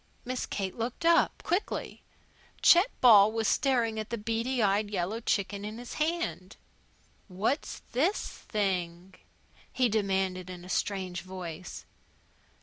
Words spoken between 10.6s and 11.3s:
a strange